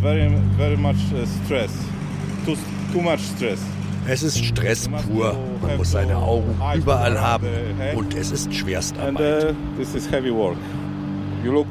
[0.00, 1.72] very, very much uh, stress.
[2.44, 2.56] Too,
[2.92, 3.60] too much stress.
[4.08, 5.38] Es ist Stress pur.
[5.62, 7.46] Man muss seine Augen überall haben
[7.94, 9.54] und es ist Schwerstarbeit.
[9.78, 10.54] Uh,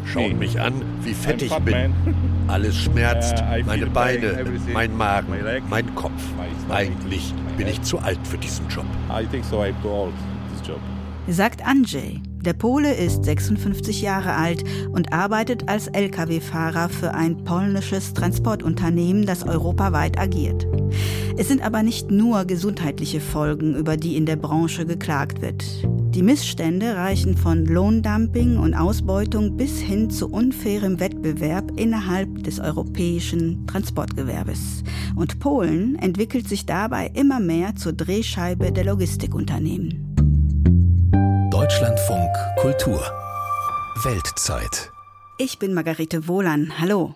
[0.06, 1.94] Schaut mich an, wie fett ich bin.
[2.48, 5.34] Alles schmerzt, meine Beine, mein Magen,
[5.70, 6.22] mein Kopf.
[6.70, 8.86] Eigentlich bin ich zu alt für diesen Job.
[11.28, 12.22] Sagt Andrzej.
[12.46, 14.64] Der Pole ist 56 Jahre alt
[14.94, 20.66] und arbeitet als Lkw-Fahrer für ein polnisches Transportunternehmen, das europaweit agiert.
[21.38, 25.66] Es sind aber nicht nur gesundheitliche Folgen, über die in der Branche geklagt wird.
[26.16, 33.68] Die Missstände reichen von Lohndumping und Ausbeutung bis hin zu unfairem Wettbewerb innerhalb des europäischen
[33.68, 34.84] Transportgewerbes.
[35.16, 40.09] Und Polen entwickelt sich dabei immer mehr zur Drehscheibe der Logistikunternehmen.
[41.70, 43.00] Deutschlandfunk Kultur
[44.04, 44.92] Weltzeit.
[45.38, 46.80] Ich bin Margarete Wohlan.
[46.80, 47.14] Hallo.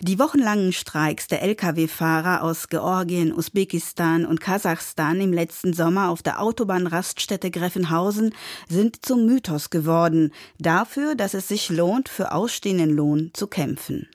[0.00, 6.40] Die wochenlangen Streiks der Lkw-Fahrer aus Georgien, Usbekistan und Kasachstan im letzten Sommer auf der
[6.40, 8.32] Autobahnraststätte Greffenhausen
[8.68, 14.06] sind zum Mythos geworden, dafür, dass es sich lohnt, für ausstehenden Lohn zu kämpfen.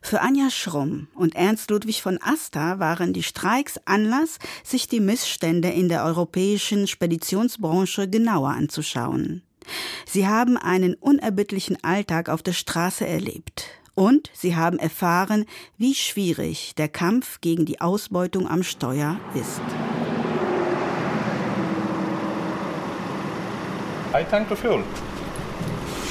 [0.00, 5.68] Für Anja Schrumm und Ernst Ludwig von Asta waren die Streiks Anlass, sich die Missstände
[5.68, 9.42] in der europäischen Speditionsbranche genauer anzuschauen.
[10.06, 13.66] Sie haben einen unerbittlichen Alltag auf der Straße erlebt.
[13.94, 15.44] Und sie haben erfahren,
[15.76, 19.60] wie schwierig der Kampf gegen die Ausbeutung am Steuer ist.
[24.14, 24.82] I tank the fuel.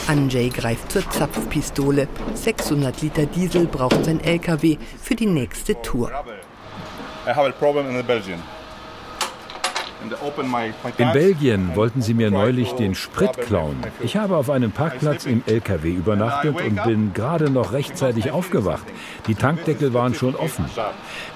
[0.07, 2.07] Andrzej greift zur Zapfpistole.
[2.33, 6.11] 600 Liter Diesel braucht sein LKW für die nächste Tour.
[7.25, 8.41] I have a problem in Belgium.
[10.97, 13.77] In Belgien wollten sie mir neulich den Sprit klauen.
[14.01, 18.85] Ich habe auf einem Parkplatz im LKW übernachtet und bin gerade noch rechtzeitig aufgewacht.
[19.27, 20.65] Die Tankdeckel waren schon offen.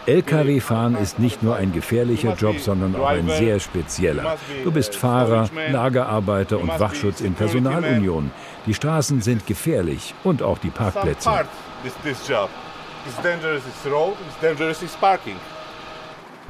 [0.05, 4.37] LKW-Fahren ist nicht nur ein gefährlicher Job, sondern auch ein sehr spezieller.
[4.63, 8.31] Du bist Fahrer, Lagerarbeiter und Wachschutz in Personalunion.
[8.65, 11.29] Die Straßen sind gefährlich und auch die Parkplätze.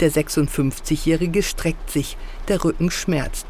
[0.02, 2.18] Der 56-Jährige streckt sich,
[2.50, 3.48] der Rücken schmerzt.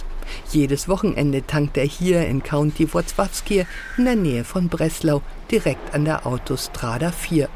[0.52, 3.66] Jedes Wochenende tankt er hier in County Wrocławskie
[3.98, 7.50] in der Nähe von Breslau, direkt an der Autostrada 4.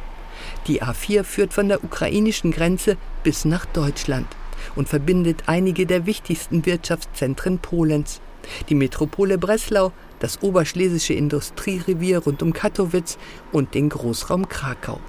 [0.68, 4.28] Die A4 führt von der ukrainischen Grenze bis nach Deutschland
[4.76, 8.22] und verbindet einige der wichtigsten Wirtschaftszentren Polens.
[8.70, 13.18] Die Metropole Breslau, das oberschlesische Industrierevier rund um Katowice
[13.52, 15.00] und den Großraum Krakau.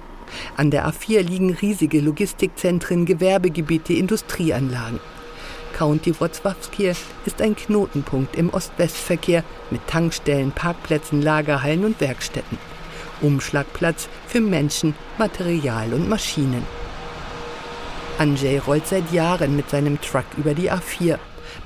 [0.57, 4.99] An der A4 liegen riesige Logistikzentren, Gewerbegebiete, Industrieanlagen.
[5.77, 6.93] County Wrocławskie
[7.25, 12.57] ist ein Knotenpunkt im Ost-West-Verkehr mit Tankstellen, Parkplätzen, Lagerhallen und Werkstätten.
[13.21, 16.65] Umschlagplatz für Menschen, Material und Maschinen.
[18.17, 21.17] Andrzej rollt seit Jahren mit seinem Truck über die A4.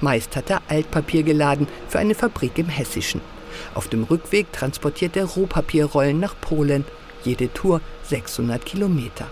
[0.01, 3.21] Meist hat er Altpapier geladen für eine Fabrik im Hessischen.
[3.73, 6.85] Auf dem Rückweg transportiert er Rohpapierrollen nach Polen.
[7.25, 9.25] Jede Tour 600 Kilometer.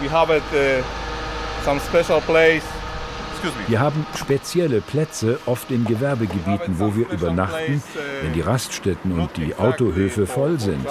[0.00, 0.82] We have it, uh,
[3.68, 7.82] wir haben spezielle Plätze, oft in Gewerbegebieten, wo wir übernachten,
[8.22, 10.86] wenn die Raststätten und die Autohöfe voll sind.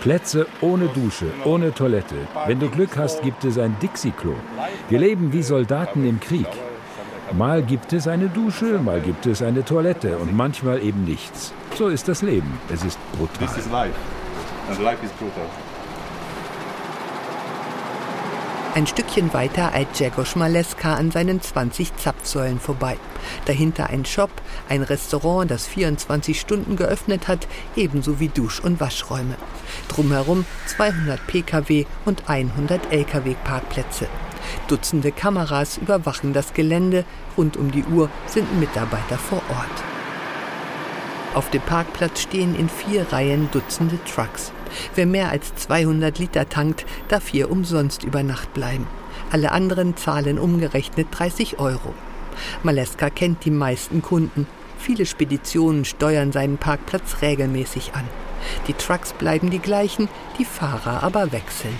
[0.00, 2.16] Plätze ohne Dusche, ohne Toilette.
[2.46, 4.34] Wenn du Glück hast, gibt es ein Dixie-Klo.
[4.88, 6.48] Wir leben wie Soldaten im Krieg.
[7.32, 11.52] Mal gibt es eine Dusche, mal gibt es eine Toilette und manchmal eben nichts.
[11.76, 12.58] So ist das Leben.
[12.72, 13.90] Es ist brutal.
[14.68, 15.48] And life is brutal.
[18.74, 22.96] Ein Stückchen weiter eilt Jegos Maleska an seinen 20 Zapfsäulen vorbei.
[23.46, 24.30] Dahinter ein Shop,
[24.68, 29.36] ein Restaurant, das 24 Stunden geöffnet hat, ebenso wie Dusch- und Waschräume.
[29.88, 34.06] Drumherum 200 Pkw und 100 Lkw-Parkplätze.
[34.68, 37.04] Dutzende Kameras überwachen das Gelände,
[37.36, 39.97] rund um die Uhr sind Mitarbeiter vor Ort.
[41.34, 44.50] Auf dem Parkplatz stehen in vier Reihen Dutzende Trucks.
[44.94, 48.86] Wer mehr als 200 Liter tankt, darf hier umsonst über Nacht bleiben.
[49.30, 51.92] Alle anderen zahlen umgerechnet 30 Euro.
[52.62, 54.46] Maleska kennt die meisten Kunden.
[54.78, 58.04] Viele Speditionen steuern seinen Parkplatz regelmäßig an.
[58.66, 60.08] Die Trucks bleiben die gleichen,
[60.38, 61.76] die Fahrer aber wechseln.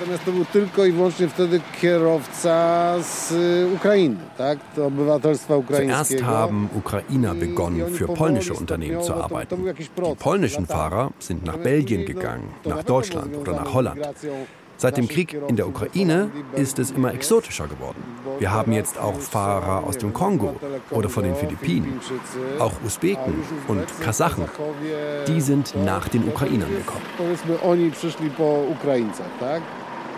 [0.00, 3.32] Natomiast to był tylko i wyłącznie wtedy kierowca z
[3.74, 4.58] Ukrainy, tak?
[4.76, 6.04] To obywatelstwa ukraińskiego.
[6.04, 9.56] Zuerst haben Ukrainer begonnen, für polnische Unternehmen zu arbeiten.
[9.76, 14.00] Die polnischen Fahrer sind nach Belgien gegangen, nach Deutschland oder nach Holland.
[14.78, 18.02] Seit dem Krieg in der Ukraine ist es immer exotischer geworden.
[18.38, 20.56] Wir haben jetzt auch Fahrer aus dem Kongo
[20.90, 22.00] oder von den Philippinen,
[22.58, 23.34] auch Usbeken
[23.68, 24.44] und Kasachen.
[25.26, 27.04] Die sind nach den Ukrainern gekommen.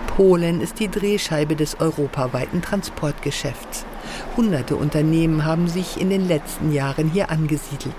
[0.07, 3.85] Polen ist die Drehscheibe des europaweiten Transportgeschäfts.
[4.37, 7.95] Hunderte Unternehmen haben sich in den letzten Jahren hier angesiedelt.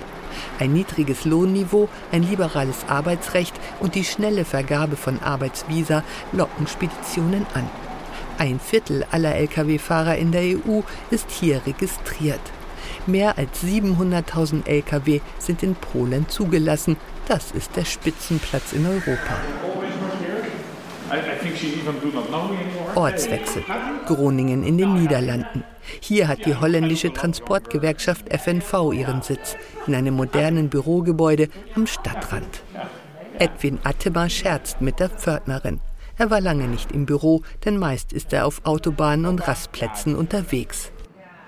[0.59, 7.69] Ein niedriges Lohnniveau, ein liberales Arbeitsrecht und die schnelle Vergabe von Arbeitsvisa locken Speditionen an.
[8.38, 12.41] Ein Viertel aller Lkw-Fahrer in der EU ist hier registriert.
[13.06, 16.97] Mehr als 700.000 Lkw sind in Polen zugelassen.
[17.27, 19.72] Das ist der Spitzenplatz in Europa.
[22.95, 23.63] Ortswechsel.
[24.06, 25.63] Groningen in den Niederlanden.
[26.00, 29.57] Hier hat die holländische Transportgewerkschaft FNV ihren Sitz,
[29.88, 32.63] in einem modernen Bürogebäude am Stadtrand.
[33.39, 35.80] Edwin Attema scherzt mit der Pförtnerin.
[36.18, 40.92] Er war lange nicht im Büro, denn meist ist er auf Autobahnen und Rastplätzen unterwegs.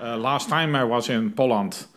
[0.00, 1.88] Uh, last time I was in Poland,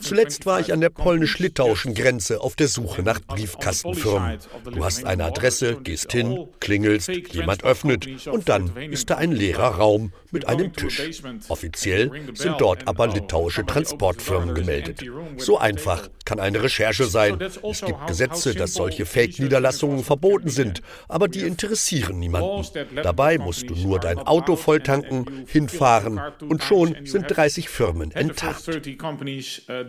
[0.00, 4.38] Zuletzt war ich an der polnisch-litauischen Grenze auf der Suche nach Briefkastenfirmen.
[4.72, 9.76] Du hast eine Adresse, gehst hin, klingelst, jemand öffnet und dann ist da ein leerer
[9.76, 11.22] Raum mit einem Tisch.
[11.48, 15.02] Offiziell sind dort aber litauische Transportfirmen gemeldet.
[15.36, 17.38] So einfach kann eine Recherche sein.
[17.40, 22.66] Es gibt Gesetze, dass solche Fake-Niederlassungen verboten sind, aber die interessieren niemanden.
[23.02, 26.18] Dabei musst du nur dein Auto volltanken, hinfahren
[26.48, 28.37] und schon sind 30 Firmen entdeckt.
[28.38, 28.56] Tag.
[28.66, 29.84] Uh,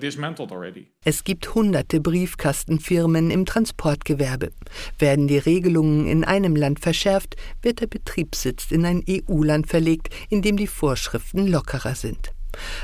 [1.03, 4.51] es gibt hunderte Briefkastenfirmen im Transportgewerbe.
[4.97, 10.41] Werden die Regelungen in einem Land verschärft, wird der Betriebssitz in ein EU-Land verlegt, in
[10.41, 12.31] dem die Vorschriften lockerer sind.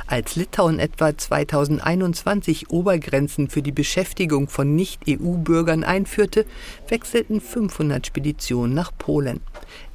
[0.07, 6.45] Als Litauen etwa 2021 Obergrenzen für die Beschäftigung von Nicht-EU-Bürgern einführte,
[6.87, 9.41] wechselten 500 Speditionen nach Polen.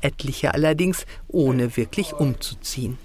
[0.00, 2.99] Etliche allerdings ohne wirklich umzuziehen.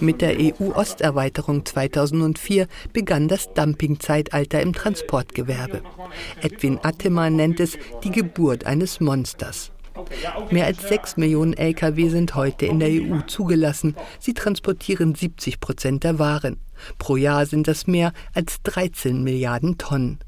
[0.00, 5.82] Mit der EU-Osterweiterung 2004 begann das Dumpingzeitalter im Transportgewerbe.
[6.40, 9.72] Edwin Attemann nennt es die Geburt eines Monsters.
[10.50, 13.94] Mehr als sechs Millionen Lkw sind heute in der EU zugelassen.
[14.18, 16.58] Sie transportieren 70 Prozent der Waren.
[16.98, 20.18] Pro Jahr sind das mehr als 13 Milliarden Tonnen.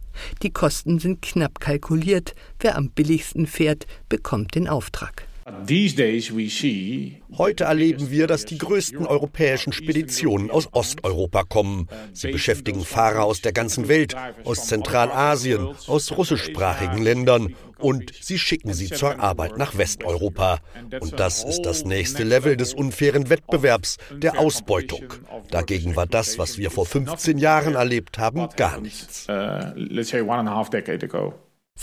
[0.43, 2.35] Die Kosten sind knapp kalkuliert.
[2.61, 5.27] Wer am billigsten fährt, bekommt den Auftrag.
[7.37, 11.89] Heute erleben wir, dass die größten europäischen Speditionen aus Osteuropa kommen.
[12.15, 14.15] Sie beschäftigen Fahrer aus der ganzen Welt,
[14.45, 20.61] aus Zentralasien, aus russischsprachigen Ländern und sie schicken sie zur Arbeit nach Westeuropa.
[21.01, 25.13] Und das ist das nächste Level des unfairen Wettbewerbs, der Ausbeutung.
[25.51, 29.27] Dagegen war das, was wir vor 15 Jahren erlebt haben, gar nichts.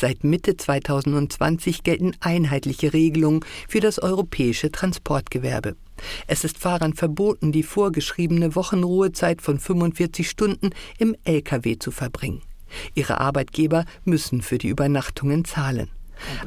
[0.01, 5.75] Seit Mitte 2020 gelten einheitliche Regelungen für das europäische Transportgewerbe.
[6.25, 12.41] Es ist Fahrern verboten, die vorgeschriebene Wochenruhezeit von 45 Stunden im Lkw zu verbringen.
[12.95, 15.91] Ihre Arbeitgeber müssen für die Übernachtungen zahlen.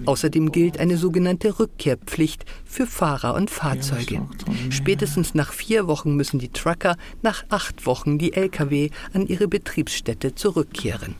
[0.05, 4.26] Außerdem gilt eine sogenannte Rückkehrpflicht für Fahrer und Fahrzeuge.
[4.70, 10.35] Spätestens nach vier Wochen müssen die Trucker, nach acht Wochen die Lkw an ihre Betriebsstätte
[10.35, 11.14] zurückkehren.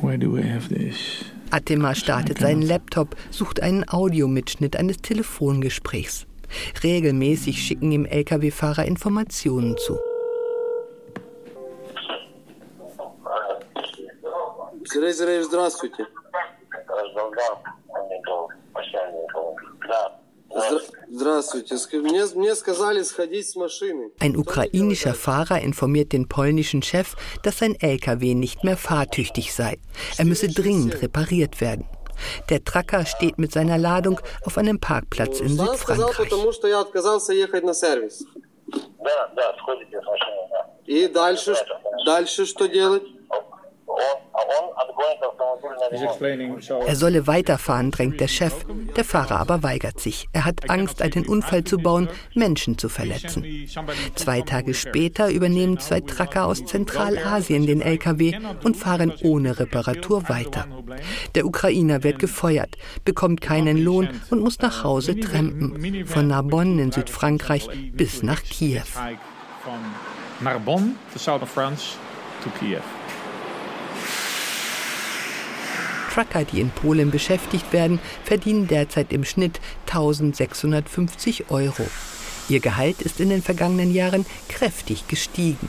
[0.00, 1.33] Where do we have this?
[1.51, 6.25] Atema startet seinen Laptop, sucht einen Audiomitschnitt eines Telefongesprächs.
[6.83, 9.99] Regelmäßig schicken ihm Lkw-Fahrer Informationen zu.
[14.85, 16.07] Здравствуйте.
[24.19, 29.77] Ein ukrainischer Fahrer informiert den polnischen Chef, dass sein LKW nicht mehr fahrtüchtig sei.
[30.17, 31.85] Er müsse dringend repariert werden.
[32.49, 36.31] Der Tracker steht mit seiner Ladung auf einem Parkplatz in Südfrankreich.
[40.85, 41.55] И дальше,
[42.03, 43.03] дальше что делать?
[46.86, 48.54] Er solle weiterfahren, drängt der Chef.
[48.96, 50.28] Der Fahrer aber weigert sich.
[50.32, 53.44] Er hat Angst, einen Unfall zu bauen, Menschen zu verletzen.
[54.14, 60.66] Zwei Tage später übernehmen zwei Trucker aus Zentralasien den LKW und fahren ohne Reparatur weiter.
[61.34, 66.06] Der Ukrainer wird gefeuert, bekommt keinen Lohn und muss nach Hause trampen.
[66.06, 68.82] Von Narbonne in Südfrankreich bis nach Kiew.
[70.40, 71.96] Narbonne, the south of France,
[72.42, 72.82] to Kiew.
[76.14, 81.84] Trucker, die in Polen beschäftigt werden, verdienen derzeit im Schnitt 1650 Euro.
[82.48, 85.68] Ihr Gehalt ist in den vergangenen Jahren kräftig gestiegen.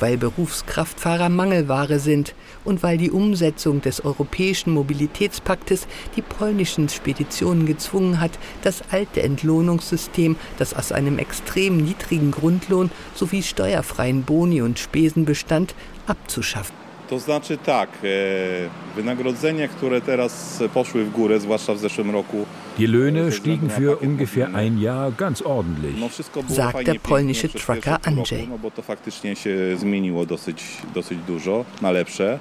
[0.00, 8.20] Weil Berufskraftfahrer Mangelware sind und weil die Umsetzung des europäischen Mobilitätspaktes die polnischen Speditionen gezwungen
[8.20, 15.26] hat, das alte Entlohnungssystem, das aus einem extrem niedrigen Grundlohn sowie steuerfreien Boni und Spesen
[15.26, 15.76] bestand,
[16.08, 16.85] abzuschaffen.
[17.08, 22.46] To znaczy tak, e, wynagrodzenia, które teraz poszły w górę, zwłaszcza w zeszłym roku.
[22.78, 26.00] Die Löhne stiegen für ungefähr ein Jahr ganz ordentlich.
[26.00, 28.48] No wszystko było Sagt der polnische Trucker Andrzej.
[28.48, 32.38] No bo to faktycznie się zmieniło dosyć, dosyć dużo na lepsze.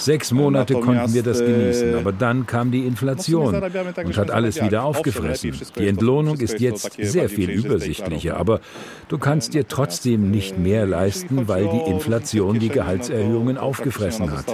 [0.00, 4.62] Sechs Monate konnten wir das äh, genießen, aber dann kam die Inflation und hat alles
[4.62, 5.52] wieder aufgefressen.
[5.78, 8.60] Die Entlohnung ist jetzt sehr viel übersichtlicher, aber
[9.08, 14.46] du kannst dir trotzdem nicht mehr leisten, weil die Inflation die Gehaltserhöhungen aufgefressen hat.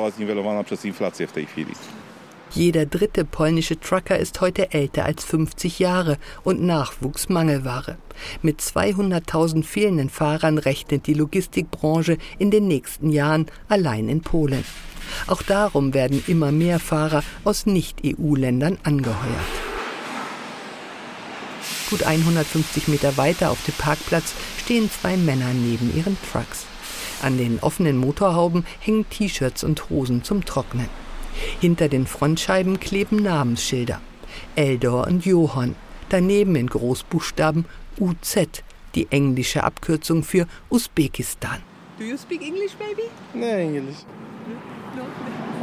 [2.56, 7.98] Jeder dritte polnische Trucker ist heute älter als 50 Jahre und Nachwuchs Mangelware.
[8.40, 14.64] Mit 200.000 fehlenden Fahrern rechnet die Logistikbranche in den nächsten Jahren allein in Polen.
[15.26, 19.20] Auch darum werden immer mehr Fahrer aus Nicht-EU-Ländern angeheuert.
[21.90, 24.32] Gut 150 Meter weiter auf dem Parkplatz
[24.64, 26.64] stehen zwei Männer neben ihren Trucks.
[27.20, 30.88] An den offenen Motorhauben hängen T-Shirts und Hosen zum Trocknen.
[31.60, 34.00] Hinter den Frontscheiben kleben Namensschilder.
[34.54, 35.74] Eldor und Johann.
[36.08, 37.64] Daneben in Großbuchstaben
[37.98, 38.62] UZ,
[38.94, 41.62] die englische Abkürzung für Usbekistan.
[41.98, 43.08] Do you speak English, baby?
[43.34, 43.96] No, English.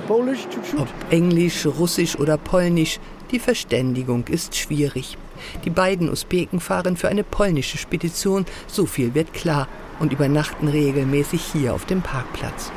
[0.08, 3.00] Polish, chut Ob Englisch, Russisch oder Polnisch,
[3.32, 5.18] die Verständigung ist schwierig.
[5.64, 9.68] Die beiden Usbeken fahren für eine polnische Spedition, so viel wird klar,
[10.00, 12.72] und übernachten regelmäßig hier auf dem Parkplatz.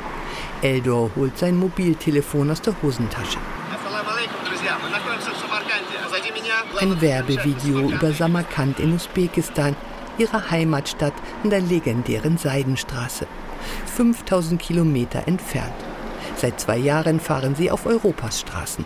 [0.61, 3.37] Eldor holt sein Mobiltelefon aus der Hosentasche.
[6.79, 9.75] Ein Werbevideo über Samarkand in Usbekistan,
[10.17, 13.27] ihrer Heimatstadt an der legendären Seidenstraße.
[13.85, 15.73] 5000 Kilometer entfernt.
[16.35, 18.85] Seit zwei Jahren fahren sie auf Europas Straßen.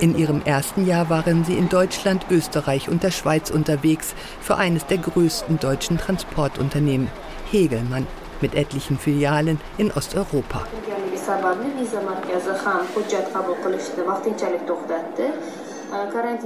[0.00, 4.86] In ihrem ersten Jahr waren sie in Deutschland, Österreich und der Schweiz unterwegs für eines
[4.86, 7.08] der größten deutschen Transportunternehmen,
[7.50, 8.06] Hegelmann,
[8.40, 10.64] mit etlichen Filialen in Osteuropa.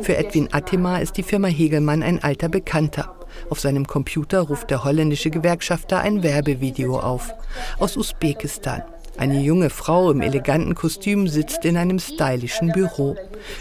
[0.02, 3.14] Für Edwin Atima ist die Firma Hegelmann ein alter Bekannter.
[3.48, 7.32] Auf seinem Computer ruft der holländische Gewerkschafter ein Werbevideo auf
[7.78, 8.82] aus Usbekistan.
[9.20, 13.16] Eine junge Frau im eleganten Kostüm sitzt in einem stylischen Büro.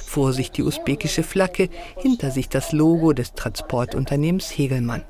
[0.05, 5.03] Vor sich die usbekische Flagge, hinter sich das Logo des Transportunternehmens Hegelmann.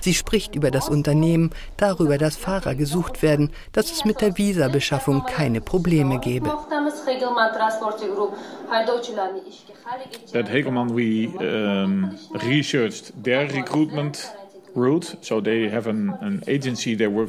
[0.00, 5.26] Sie spricht über das Unternehmen, darüber, dass Fahrer gesucht werden, dass es mit der Visabeschaffung
[5.26, 6.52] keine Probleme gebe.
[10.34, 14.34] At Hegelman, we um, researched their recruitment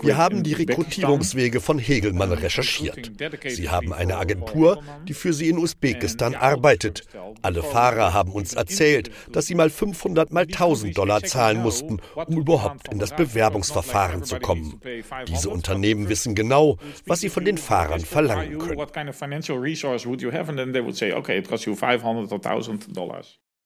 [0.03, 0.55] Wir haben die.
[0.55, 3.11] Rekrutierungswege von Hegelmann recherchiert.
[3.47, 7.03] Sie haben eine Agentur, die für sie in Usbekistan arbeitet.
[7.41, 12.37] Alle Fahrer haben uns erzählt, dass sie mal 500 mal 1000 Dollar zahlen mussten, um
[12.37, 14.79] überhaupt in das Bewerbungsverfahren zu kommen.
[15.27, 18.79] Diese Unternehmen wissen genau, was sie von den Fahrern verlangen können.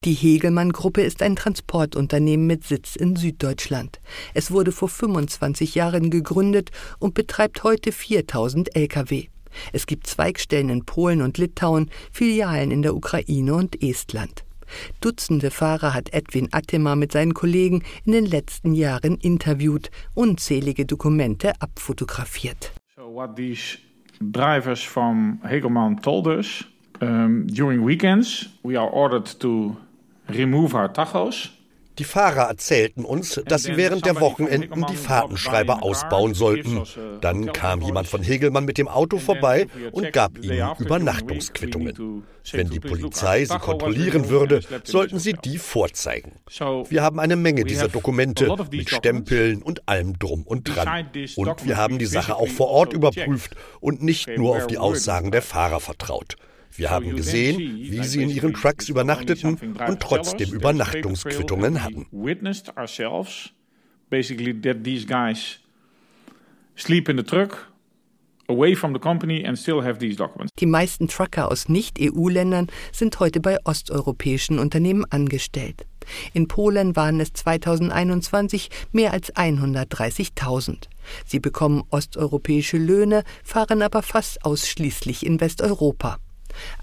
[0.02, 0.50] What kind of financial resource would you have?
[0.50, 1.90] And then they would say, okay, it costs you 500 or 1000 dollars.
[1.92, 4.00] Die Hegelmann-Gruppe ist ein Transportunternehmen mit Sitz in Süddeutschland.
[4.34, 9.28] Es wurde vor 25 Jahren gegründet und betreibt heute 4000 Lkw.
[9.74, 14.46] Es gibt Zweigstellen in Polen und Litauen, Filialen in der Ukraine und Estland.
[15.02, 21.54] Dutzende Fahrer hat Edwin Attema mit seinen Kollegen in den letzten Jahren interviewt, unzählige Dokumente
[21.60, 22.72] abfotografiert.
[22.96, 23.78] So what these
[24.22, 26.64] drivers from Hegelman told us,
[27.02, 29.76] um, during weekends we are ordered to
[30.30, 31.50] remove our tachos.
[32.00, 36.84] Die Fahrer erzählten uns, dass sie während der Wochenenden die Fahrtenschreiber ausbauen sollten.
[37.20, 42.24] Dann kam jemand von Hegelmann mit dem Auto vorbei und gab ihnen Übernachtungsquittungen.
[42.54, 46.40] Wenn die Polizei sie kontrollieren würde, sollten sie die vorzeigen.
[46.88, 51.10] Wir haben eine Menge dieser Dokumente mit Stempeln und allem drum und dran.
[51.36, 55.32] Und wir haben die Sache auch vor Ort überprüft und nicht nur auf die Aussagen
[55.32, 56.38] der Fahrer vertraut.
[56.76, 59.58] Wir haben gesehen, wie sie in ihren Trucks übernachteten
[59.88, 62.08] und trotzdem Übernachtungsquittungen hatten.
[64.12, 65.60] Basically that these guys
[66.76, 67.70] sleep in the truck.
[70.60, 75.86] Die meisten Trucker aus Nicht-EU-Ländern sind heute bei osteuropäischen Unternehmen angestellt.
[76.34, 80.88] In Polen waren es 2021 mehr als 130.000.
[81.28, 86.18] Sie bekommen osteuropäische Löhne, fahren aber fast ausschließlich in Westeuropa.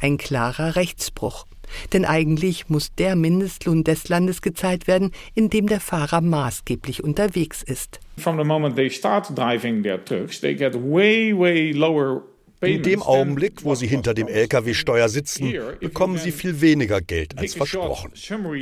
[0.01, 1.47] Ein klarer Rechtsbruch.
[1.93, 7.63] Denn eigentlich muss der Mindestlohn des Landes gezahlt werden, in dem der Fahrer maßgeblich unterwegs
[7.63, 8.01] ist.
[8.19, 12.23] From the moment they start driving their trucks, they get way, way lower
[12.63, 17.55] In dem Augenblick, wo sie hinter dem Lkw-Steuer sitzen, bekommen sie viel weniger Geld als
[17.55, 18.13] versprochen.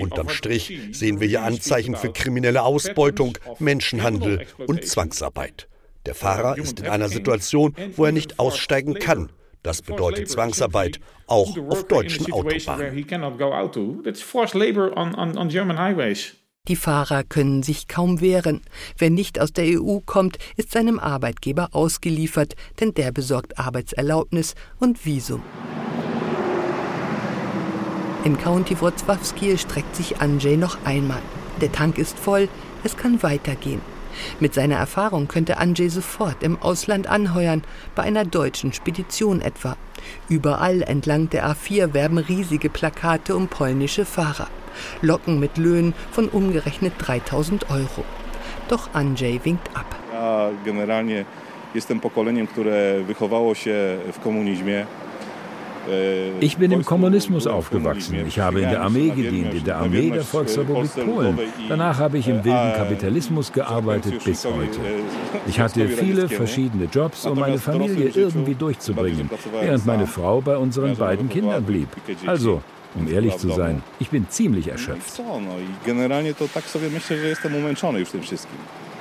[0.00, 5.68] Unterm Strich sehen wir hier Anzeichen für kriminelle Ausbeutung, Menschenhandel und Zwangsarbeit.
[6.06, 9.30] Der Fahrer ist in einer Situation, wo er nicht aussteigen kann.
[9.64, 13.06] Das bedeutet Zwangsarbeit, auch auf deutschen Autobahnen.
[16.68, 18.60] Die Fahrer können sich kaum wehren.
[18.98, 25.04] Wer nicht aus der EU kommt, ist seinem Arbeitgeber ausgeliefert, denn der besorgt Arbeitserlaubnis und
[25.06, 25.42] Visum.
[28.24, 31.22] In County Wrocławskie streckt sich Andrzej noch einmal.
[31.62, 32.48] Der Tank ist voll,
[32.82, 33.93] es kann weitergehen.
[34.40, 37.62] Mit seiner Erfahrung könnte Andrzej sofort im Ausland anheuern,
[37.94, 39.76] bei einer deutschen Spedition etwa.
[40.28, 44.48] Überall entlang der A4 werben riesige Plakate um polnische Fahrer.
[45.02, 48.04] Locken mit Löhnen von umgerechnet 3000 Euro.
[48.68, 49.86] Doch Andrzej winkt ab.
[50.12, 51.24] Ja generalnie
[51.74, 54.86] jestem pokoleniem, które wychowało się w komunizmie.
[56.40, 58.26] Ich bin im Kommunismus aufgewachsen.
[58.26, 61.38] Ich habe in der Armee gedient, in der Armee der Volksrepublik Polen.
[61.68, 64.80] Danach habe ich im wilden Kapitalismus gearbeitet bis heute.
[65.46, 70.96] Ich hatte viele verschiedene Jobs, um meine Familie irgendwie durchzubringen, während meine Frau bei unseren
[70.96, 71.88] beiden Kindern blieb.
[72.26, 72.62] Also,
[72.94, 75.20] um ehrlich zu sein, ich bin ziemlich erschöpft.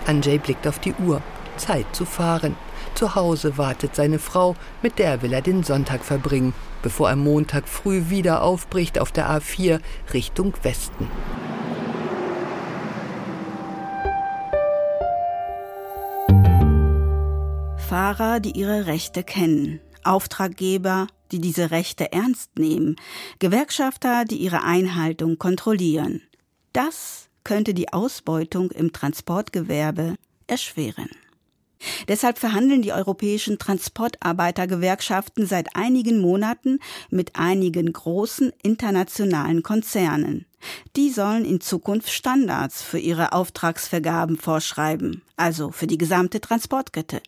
[0.05, 1.21] Andrzej blickt auf die Uhr.
[1.57, 2.55] Zeit zu fahren.
[2.95, 7.67] Zu Hause wartet seine Frau, mit der will er den Sonntag verbringen, bevor er Montag
[7.67, 9.79] früh wieder aufbricht auf der A4
[10.13, 11.09] Richtung Westen.
[17.89, 22.95] Fahrer, die ihre Rechte kennen, Auftraggeber, die diese Rechte ernst nehmen,
[23.39, 26.21] Gewerkschafter, die ihre Einhaltung kontrollieren.
[26.73, 30.15] Das könnte die Ausbeutung im Transportgewerbe
[30.47, 31.09] erschweren.
[32.07, 40.45] Deshalb verhandeln die europäischen Transportarbeitergewerkschaften seit einigen Monaten mit einigen großen internationalen Konzernen.
[40.95, 47.21] Die sollen in Zukunft Standards für ihre Auftragsvergaben vorschreiben, also für die gesamte Transportkette.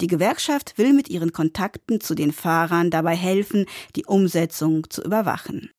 [0.00, 3.66] Die Gewerkschaft will mit ihren Kontakten zu den Fahrern dabei helfen,
[3.96, 5.70] die Umsetzung zu überwachen.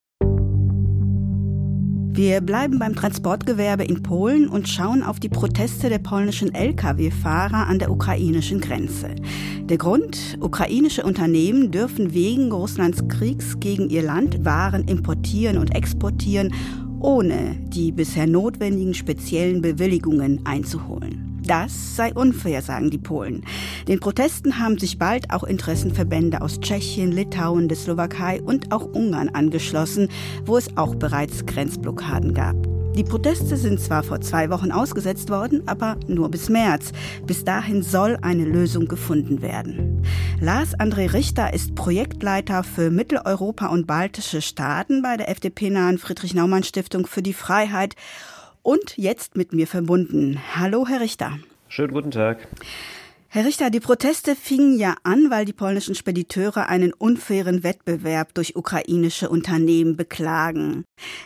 [2.16, 7.80] Wir bleiben beim Transportgewerbe in Polen und schauen auf die Proteste der polnischen Lkw-Fahrer an
[7.80, 9.16] der ukrainischen Grenze.
[9.64, 16.54] Der Grund, ukrainische Unternehmen dürfen wegen Russlands Kriegs gegen ihr Land Waren importieren und exportieren,
[17.00, 21.33] ohne die bisher notwendigen speziellen Bewilligungen einzuholen.
[21.46, 23.44] Das sei unfair, sagen die Polen.
[23.88, 29.30] Den Protesten haben sich bald auch Interessenverbände aus Tschechien, Litauen, der Slowakei und auch Ungarn
[29.30, 30.08] angeschlossen,
[30.46, 32.56] wo es auch bereits Grenzblockaden gab.
[32.96, 36.92] Die Proteste sind zwar vor zwei Wochen ausgesetzt worden, aber nur bis März.
[37.26, 40.04] Bis dahin soll eine Lösung gefunden werden.
[40.40, 47.24] Lars André Richter ist Projektleiter für Mitteleuropa und baltische Staaten bei der FDP-nahen Friedrich-Naumann-Stiftung für
[47.24, 47.96] die Freiheit
[48.64, 50.40] und jetzt mit mir verbunden.
[50.56, 51.38] Hallo, Herr Richter.
[51.68, 52.48] Schönen guten Tag.
[53.36, 58.56] Herr Richter, die Proteste fingen ja an, weil die polnischen Spediteure einen unfairen Wettbewerb durch
[58.56, 60.84] ukrainische Unternehmen beklagen.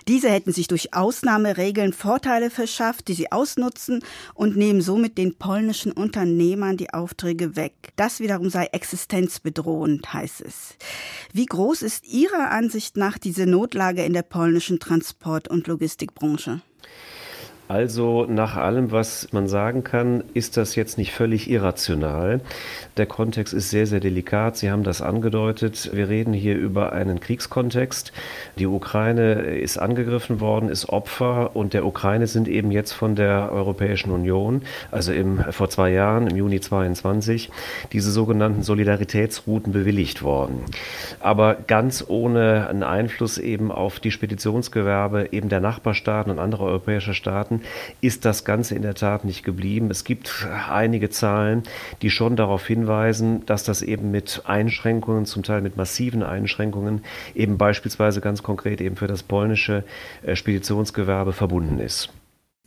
[0.08, 5.91] Diese hätten sich durch Ausnahmeregeln Vorteile verschafft, die sie ausnutzen und nehmen somit den polnischen
[5.91, 7.73] Unternehmern die Aufträge weg.
[7.97, 10.78] Das wiederum sei existenzbedrohend, heißt es.
[11.34, 16.62] Wie groß ist Ihrer Ansicht nach diese Notlage in der polnischen Transport- und Logistikbranche?
[17.67, 22.39] Also nach allem, was man sagen kann, ist das jetzt nicht völlig irrational.
[22.95, 24.56] Der Kontext ist sehr, sehr delikat.
[24.56, 25.89] Sie haben das angedeutet.
[25.93, 28.13] Wir reden hier über einen Kriegskontext.
[28.58, 33.51] Die Ukraine ist angegriffen worden, ist Opfer und der Ukraine sind eben jetzt von der
[33.51, 37.51] Europäischen Union, also im, vor zwei Jahren, im Juni 22,
[37.91, 40.63] diese sogenannten Solidaritätsrouten bewilligt worden.
[41.19, 47.13] Aber ganz ohne einen Einfluss eben auf die Speditionsgewerbe eben der Nachbarstaaten und anderer europäischer
[47.13, 47.57] Staaten
[48.02, 49.89] ist das Ganze in der Tat nicht geblieben.
[49.91, 51.63] Es gibt einige Zahlen,
[52.02, 57.04] die schon darauf hinweisen, dass das eben mit Einschränkungen, zum Teil mit massiven Einschränkungen,
[57.36, 59.84] eben beispielsweise ganz konkret eben für das polnische
[60.24, 62.10] äh, Speditionsgewerbe verbunden ist.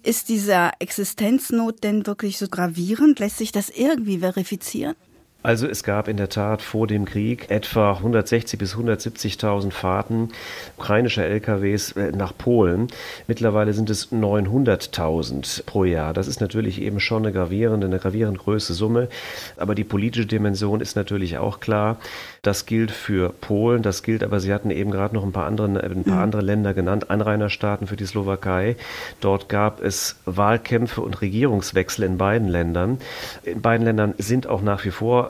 [0.03, 3.19] Ist dieser Existenznot denn wirklich so gravierend?
[3.19, 4.95] Lässt sich das irgendwie verifizieren?
[5.43, 10.29] Also es gab in der Tat vor dem Krieg etwa 160 bis 170.000 Fahrten
[10.77, 12.89] ukrainischer LKWs äh, nach Polen.
[13.27, 16.13] Mittlerweile sind es 900.000 pro Jahr.
[16.13, 19.09] Das ist natürlich eben schon eine gravierende, eine gravierend größere Summe.
[19.57, 21.97] Aber die politische Dimension ist natürlich auch klar.
[22.43, 25.69] Das gilt für Polen, das gilt aber, Sie hatten eben gerade noch ein paar, andere,
[25.69, 26.23] ein paar mhm.
[26.23, 28.77] andere Länder genannt, Anrainerstaaten für die Slowakei.
[29.21, 32.99] Dort gab es Wahlkämpfe und Regierungswechsel in beiden Ländern.
[33.43, 35.30] In beiden Ländern sind auch nach wie vor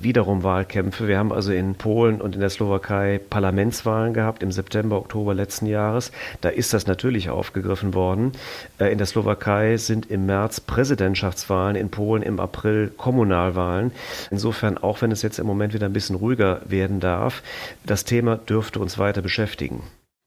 [0.00, 1.08] wiederum Wahlkämpfe.
[1.08, 5.66] Wir haben also in Polen und in der Slowakei Parlamentswahlen gehabt im September, Oktober letzten
[5.66, 6.12] Jahres.
[6.40, 8.32] Da ist das natürlich aufgegriffen worden.
[8.78, 13.92] Äh, in der Slowakei sind im März Präsidentschaftswahlen, in Polen im April Kommunalwahlen.
[14.30, 17.42] Insofern, auch wenn es jetzt im Moment wieder ein bisschen ruhiger werden darf,
[17.84, 19.82] das Thema dürfte uns weiter beschäftigen.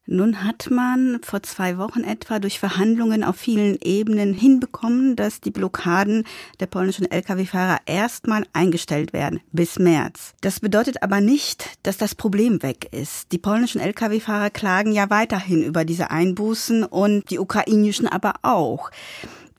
[0.06, 5.52] Nun hat man vor zwei Wochen etwa durch Verhandlungen auf vielen Ebenen hinbekommen, dass die
[5.52, 6.24] Blockaden
[6.58, 10.34] der polnischen Lkw-Fahrer erstmal eingestellt werden bis März.
[10.40, 13.30] Das bedeutet aber nicht, dass das Problem weg ist.
[13.30, 18.90] Die polnischen Lkw-Fahrer klagen ja weiterhin über diese Einbußen und die ukrainischen aber auch.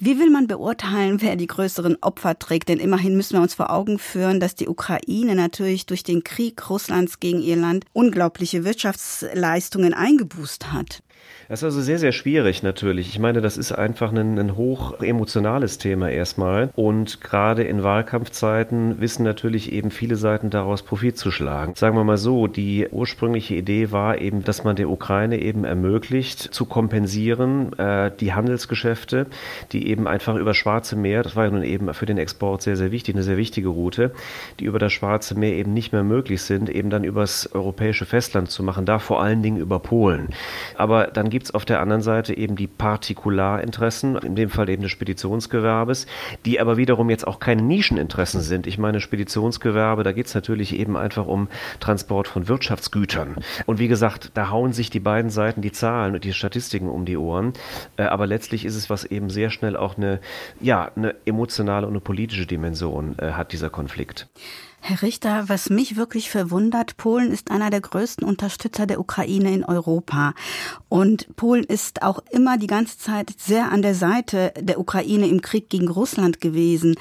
[0.06, 2.68] Wie will man beurteilen, wer die größeren Opfer trägt?
[2.68, 6.70] Denn immerhin müssen wir uns vor Augen führen, dass die Ukraine natürlich durch den Krieg
[6.70, 11.04] Russlands gegen ihr Land unglaubliche Wirtschaftsleistungen eingebußt hat.
[11.50, 13.10] Das ist also sehr, sehr schwierig natürlich.
[13.10, 16.70] Ich meine, das ist einfach ein, ein hoch emotionales Thema erstmal.
[16.76, 21.76] Und gerade in Wahlkampfzeiten wissen natürlich eben viele Seiten daraus Profit zu schlagen.
[21.76, 26.40] Sagen wir mal so, die ursprüngliche Idee war eben, dass man der Ukraine eben ermöglicht,
[26.40, 29.28] zu kompensieren, äh, die Handelsgeschäfte,
[29.72, 32.78] die eben einfach über Schwarze Meer, das war ja nun eben für den Export sehr,
[32.78, 34.12] sehr wichtig, eine sehr wichtige Route,
[34.60, 38.50] die über das Schwarze Meer eben nicht mehr möglich sind, eben dann übers europäische Festland
[38.50, 40.30] zu machen, da vor allen Dingen über Polen.
[40.78, 44.84] Aber dann gibt es auf der anderen Seite eben die Partikularinteressen, in dem Fall eben
[44.84, 46.08] des Speditionsgewerbes,
[46.45, 48.67] die aber wiederum jetzt auch keine Nischeninteressen sind.
[48.67, 51.47] Ich meine, Speditionsgewerbe, da geht es natürlich eben einfach um
[51.80, 53.38] Transport von Wirtschaftsgütern.
[53.65, 57.06] Und wie gesagt, da hauen sich die beiden Seiten die Zahlen und die Statistiken um
[57.06, 57.54] die Ohren.
[57.97, 60.19] Äh, aber letztlich ist es, was eben sehr schnell auch eine,
[60.60, 64.28] ja, eine emotionale und eine politische Dimension äh, hat, dieser Konflikt.
[64.86, 69.63] Herr Richter, was mich wirklich verwundert, Polen ist einer der größten Unterstützer der Ukraine in
[69.63, 70.34] Europa.
[70.89, 75.41] Und Polen ist auch immer die ganze Zeit sehr an der Seite der Ukraine im
[75.41, 76.96] Krieg gegen Russland gewesen.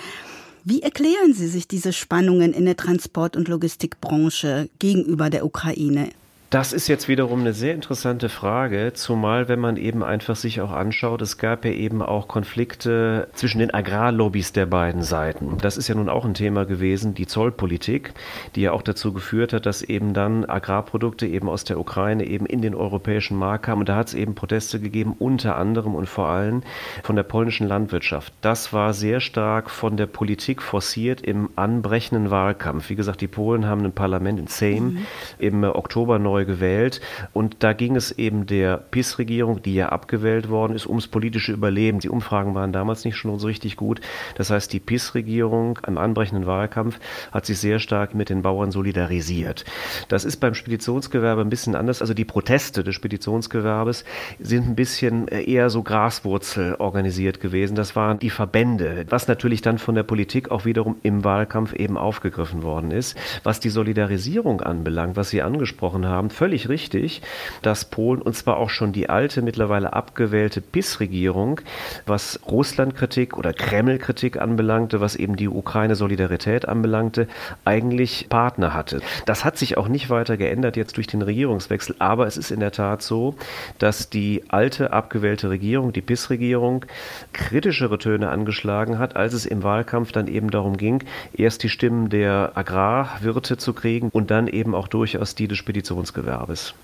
[0.63, 6.11] Wie erklären Sie sich diese Spannungen in der Transport- und Logistikbranche gegenüber der Ukraine?
[6.53, 10.71] Das ist jetzt wiederum eine sehr interessante Frage, zumal wenn man eben einfach sich auch
[10.71, 15.57] anschaut, es gab ja eben auch Konflikte zwischen den Agrarlobbys der beiden Seiten.
[15.63, 18.13] Das ist ja nun auch ein Thema gewesen, die Zollpolitik,
[18.55, 22.45] die ja auch dazu geführt hat, dass eben dann Agrarprodukte eben aus der Ukraine eben
[22.45, 23.81] in den europäischen Markt kamen.
[23.81, 26.63] Und da hat es eben Proteste gegeben, unter anderem und vor allem
[27.03, 28.31] von der polnischen Landwirtschaft.
[28.43, 32.91] Das war sehr stark von der Politik forciert im anbrechenden Wahlkampf.
[32.91, 35.07] Wie gesagt, die Polen haben ein Parlament in Sejm mhm.
[35.39, 37.01] im Oktober neu neu gewählt.
[37.33, 42.01] Und da ging es eben der PIS-Regierung, die ja abgewählt worden ist, ums politische Überleben.
[42.01, 44.01] Die Umfragen waren damals nicht schon so richtig gut.
[44.37, 46.99] Das heißt, die PIS-Regierung am anbrechenden Wahlkampf
[47.31, 49.65] hat sich sehr stark mit den Bauern solidarisiert.
[50.09, 52.01] Das ist beim Speditionsgewerbe ein bisschen anders.
[52.01, 54.05] Also die Proteste des Speditionsgewerbes
[54.39, 57.75] sind ein bisschen eher so Graswurzel organisiert gewesen.
[57.75, 61.97] Das waren die Verbände, was natürlich dann von der Politik auch wiederum im Wahlkampf eben
[61.97, 63.17] aufgegriffen worden ist.
[63.43, 67.23] Was die Solidarisierung anbelangt, was Sie angesprochen haben, völlig richtig,
[67.63, 71.61] dass Polen, und zwar auch schon die alte, mittlerweile abgewählte PIS-Regierung,
[72.07, 77.29] was Russlandkritik oder Kreml-Kritik anbelangte, was eben die Ukraine-Solidarität anbelangte,
[77.65, 79.01] eigentlich Partner hatte.
[79.27, 82.61] Das hat sich auch nicht weiter geändert jetzt durch den Regierungswechsel, aber es ist in
[82.61, 83.37] der Tat so,
[83.79, 86.87] dass die alte abgewählte Regierung, die PIS-Regierung,
[87.33, 92.09] kritischere Töne angeschlagen hat, als es im Wahlkampf dann eben darum ging, erst die Stimmen
[92.09, 96.22] der Agrarwirte zu kriegen und dann eben auch durchaus die des Speditionsgewerbes.
[96.23, 96.75] Gewerbes.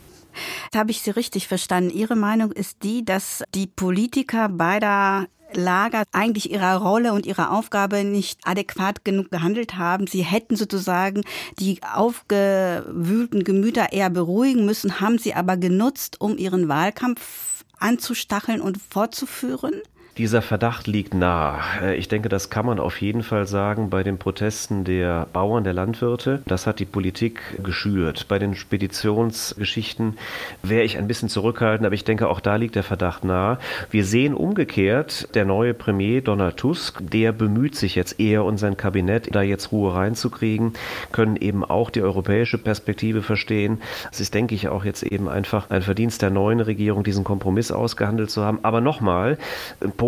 [0.75, 1.91] Habe ich Sie richtig verstanden?
[1.91, 8.05] Ihre Meinung ist die, dass die Politiker beider Lager eigentlich ihrer Rolle und ihrer Aufgabe
[8.05, 10.07] nicht adäquat genug gehandelt haben.
[10.07, 11.23] Sie hätten sozusagen
[11.59, 18.77] die aufgewühlten Gemüter eher beruhigen müssen, haben sie aber genutzt, um ihren Wahlkampf anzustacheln und
[18.77, 19.81] fortzuführen?
[20.19, 21.61] Dieser Verdacht liegt nahe.
[21.81, 25.63] Äh, ich denke, das kann man auf jeden Fall sagen bei den Protesten der Bauern,
[25.63, 26.43] der Landwirte.
[26.47, 28.27] Das hat die Politik geschürt.
[28.27, 30.19] Bei den Speditionsgeschichten
[30.65, 33.59] wäre ich ein bisschen zurückhaltend, aber ich denke, auch da liegt der Verdacht nahe.
[33.93, 38.77] Wir sehen umgekehrt, der neue Premier Donald Tusk, der bemüht sich jetzt eher und sein
[38.77, 40.73] Kabinett, da jetzt Ruhe reinzukriegen,
[41.13, 43.81] können eben auch die europäische Perspektive verstehen.
[44.11, 47.71] Es ist, denke ich, auch jetzt eben einfach ein Verdienst der neuen Regierung, diesen Kompromiss
[47.71, 48.59] ausgehandelt zu haben.
[48.63, 49.39] Aber nochmal,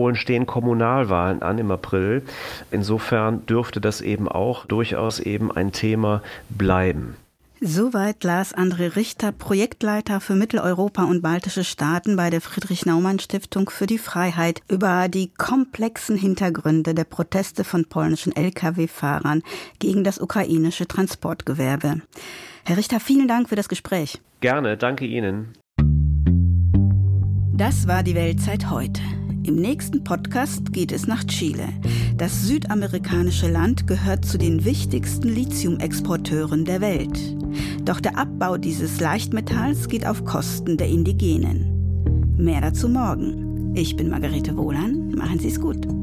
[0.01, 2.23] Polen stehen Kommunalwahlen an im April.
[2.71, 7.17] Insofern dürfte das eben auch durchaus eben ein Thema bleiben.
[7.61, 13.69] Soweit Lars André Richter, Projektleiter für Mitteleuropa und baltische Staaten bei der Friedrich Naumann Stiftung
[13.69, 19.43] für die Freiheit über die komplexen Hintergründe der Proteste von polnischen Lkw-Fahrern
[19.81, 22.01] gegen das ukrainische Transportgewerbe.
[22.65, 24.19] Herr Richter, vielen Dank für das Gespräch.
[24.41, 25.53] Gerne, danke Ihnen.
[27.53, 29.03] Das war die Weltzeit heute.
[29.45, 31.69] Im nächsten Podcast geht es nach Chile.
[32.19, 37.19] Das südamerikanische Land gehört zu den wichtigsten Lithiumexporteuren der Welt.
[37.85, 42.35] Doch der Abbau dieses Leichtmetalls geht auf Kosten der Indigenen.
[42.37, 43.75] Mehr dazu morgen.
[43.75, 45.13] Ich bin Margarete Wohlan.
[45.13, 46.00] Machen Sie es gut.